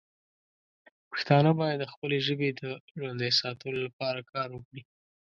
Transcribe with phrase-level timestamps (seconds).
[1.11, 2.63] پښتانه باید د خپلې ژبې د
[2.97, 4.81] ژوندی ساتلو لپاره کار وکړي.